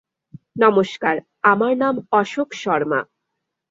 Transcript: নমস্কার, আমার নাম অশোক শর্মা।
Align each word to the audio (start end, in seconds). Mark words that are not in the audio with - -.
নমস্কার, 0.55 1.15
আমার 1.43 1.73
নাম 1.77 1.95
অশোক 2.11 2.49
শর্মা। 2.53 2.99